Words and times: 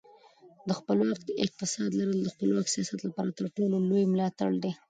د 0.67 0.69
خپلواک 0.79 1.21
اقتصاد 1.45 1.89
لرل 1.99 2.19
د 2.23 2.27
خپلواک 2.35 2.67
سیاست 2.75 2.99
لپاره 3.07 3.29
تر 3.37 3.45
ټولو 3.55 3.75
لوی 3.89 4.03
ملاتړ 4.13 4.51
دی. 4.63 4.71